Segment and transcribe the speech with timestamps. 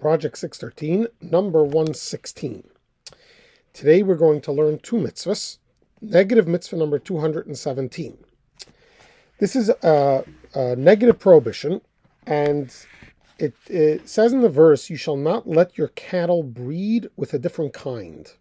[0.00, 2.64] Project 613, number 116.
[3.74, 5.58] Today we're going to learn two mitzvahs.
[6.00, 8.16] Negative mitzvah number 217.
[9.38, 10.24] This is a,
[10.54, 11.82] a negative prohibition,
[12.26, 12.74] and
[13.38, 17.38] it, it says in the verse, You shall not let your cattle breed with a
[17.38, 18.32] different kind.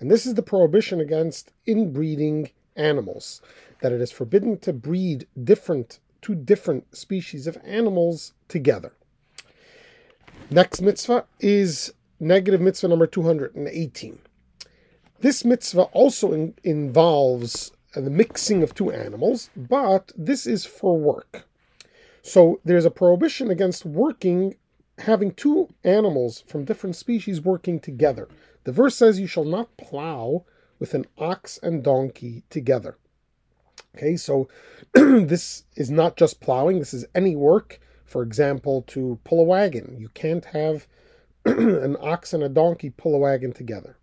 [0.00, 3.42] And this is the prohibition against inbreeding animals,
[3.82, 8.94] that it is forbidden to breed different two different species of animals together.
[10.50, 14.18] Next mitzvah is negative mitzvah number 218.
[15.20, 21.46] This mitzvah also in, involves the mixing of two animals, but this is for work.
[22.22, 24.56] So there's a prohibition against working,
[24.98, 28.28] having two animals from different species working together.
[28.64, 30.44] The verse says, You shall not plow
[30.78, 32.96] with an ox and donkey together.
[33.96, 34.48] Okay, so
[34.92, 37.80] this is not just plowing, this is any work
[38.14, 39.96] for example, to pull a wagon.
[39.98, 40.86] You can't have
[41.44, 43.96] an ox and a donkey pull a wagon together.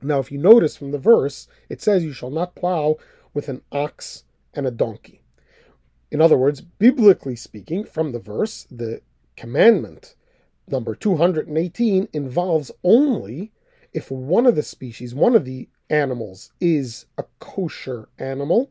[0.00, 2.98] Now, if you notice from the verse, it says, You shall not plow
[3.34, 4.22] with an ox
[4.54, 5.22] and a donkey.
[6.12, 9.00] In other words, biblically speaking, from the verse, the
[9.36, 10.14] commandment
[10.68, 13.50] number 218 involves only
[13.92, 18.70] if one of the species, one of the animals, is a kosher animal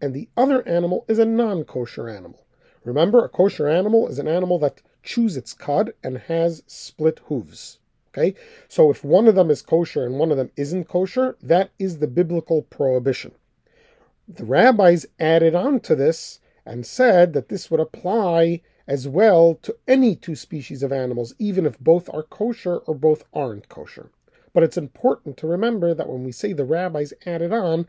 [0.00, 2.44] and the other animal is a non kosher animal.
[2.84, 7.78] Remember, a kosher animal is an animal that chews its cud and has split hooves.
[8.12, 8.34] Okay,
[8.68, 11.98] so if one of them is kosher and one of them isn't kosher, that is
[11.98, 13.32] the biblical prohibition.
[14.28, 19.76] The rabbis added on to this and said that this would apply as well to
[19.88, 24.10] any two species of animals, even if both are kosher or both aren't kosher.
[24.52, 27.86] But it's important to remember that when we say the rabbis added on,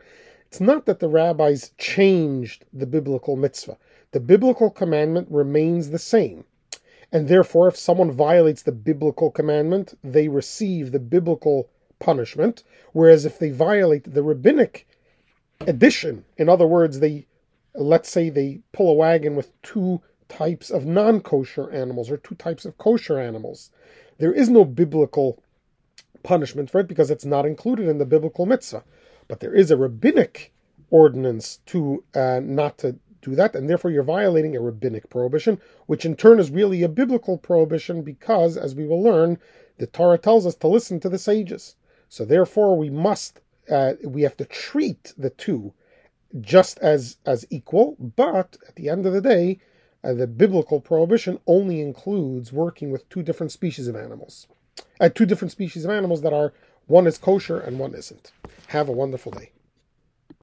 [0.48, 3.76] it's not that the rabbis changed the biblical mitzvah.
[4.12, 6.44] The biblical commandment remains the same.
[7.12, 12.62] And therefore, if someone violates the biblical commandment, they receive the biblical punishment.
[12.92, 14.88] Whereas if they violate the rabbinic
[15.60, 17.26] addition, in other words, they,
[17.74, 22.34] let's say they pull a wagon with two types of non kosher animals or two
[22.34, 23.70] types of kosher animals,
[24.18, 25.42] there is no biblical
[26.22, 28.82] punishment for it because it's not included in the biblical mitzvah.
[29.28, 30.52] But there is a rabbinic
[30.90, 36.04] ordinance to uh, not to do that, and therefore you're violating a rabbinic prohibition, which
[36.04, 39.38] in turn is really a biblical prohibition because, as we will learn,
[39.78, 41.76] the Torah tells us to listen to the sages.
[42.08, 45.74] So therefore, we must uh, we have to treat the two
[46.40, 47.96] just as as equal.
[47.98, 49.60] But at the end of the day,
[50.04, 54.46] uh, the biblical prohibition only includes working with two different species of animals,
[55.00, 56.52] uh, two different species of animals that are
[56.86, 58.32] one is kosher and one isn't.
[58.68, 59.50] Have a wonderful day.